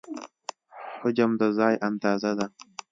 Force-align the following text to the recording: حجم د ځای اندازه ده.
حجم 1.01 1.31
د 1.39 1.41
ځای 1.57 1.75
اندازه 1.87 2.31
ده. 2.37 2.45